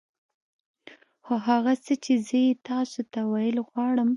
خو 1.25 1.33
هغه 1.47 1.73
څه 1.85 1.93
چې 2.03 2.13
زه 2.27 2.37
يې 2.45 2.53
تاسو 2.69 2.99
ته 3.13 3.19
ويل 3.31 3.57
غواړم. 3.69 4.09